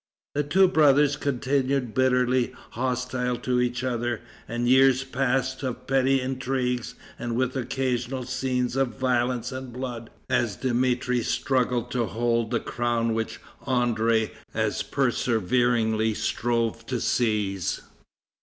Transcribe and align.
The 0.33 0.41
two 0.41 0.67
brothers 0.67 1.15
continued 1.15 1.93
bitterly 1.93 2.53
hostile 2.71 3.37
to 3.37 3.61
each 3.61 3.83
other, 3.83 4.21
and 4.47 4.67
years 4.67 5.03
passed 5.03 5.61
of 5.61 5.85
petty 5.85 6.19
intrigues 6.21 6.95
and 7.19 7.35
with 7.35 7.55
occasional 7.55 8.23
scenes 8.23 8.75
of 8.75 8.97
violence 8.97 9.51
and 9.51 9.71
blood 9.71 10.09
as 10.27 10.55
Dmitri 10.55 11.21
struggled 11.21 11.91
to 11.91 12.07
hold 12.07 12.49
the 12.49 12.59
crown 12.59 13.13
which 13.13 13.39
André 13.67 14.31
as 14.55 14.81
perseveringly 14.81 16.15
strove 16.15 16.83
to 16.87 16.99
seize. 16.99 17.81